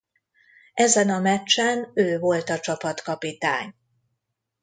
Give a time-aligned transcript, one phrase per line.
[0.73, 3.75] Ezen a meccsen ő volt a csapatkapitány.